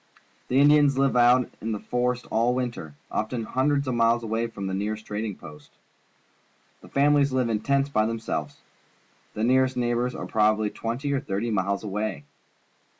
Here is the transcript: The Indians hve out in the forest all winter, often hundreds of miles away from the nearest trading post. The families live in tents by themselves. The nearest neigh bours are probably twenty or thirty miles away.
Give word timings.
The 0.47 0.59
Indians 0.59 0.95
hve 0.95 1.15
out 1.15 1.51
in 1.61 1.73
the 1.73 1.79
forest 1.79 2.25
all 2.31 2.55
winter, 2.55 2.95
often 3.11 3.43
hundreds 3.43 3.87
of 3.87 3.93
miles 3.93 4.23
away 4.23 4.47
from 4.47 4.65
the 4.65 4.73
nearest 4.73 5.05
trading 5.05 5.35
post. 5.35 5.69
The 6.81 6.89
families 6.89 7.31
live 7.31 7.49
in 7.49 7.59
tents 7.59 7.89
by 7.89 8.07
themselves. 8.07 8.61
The 9.35 9.43
nearest 9.43 9.77
neigh 9.77 9.93
bours 9.93 10.15
are 10.15 10.25
probably 10.25 10.71
twenty 10.71 11.13
or 11.13 11.19
thirty 11.19 11.51
miles 11.51 11.83
away. 11.83 12.23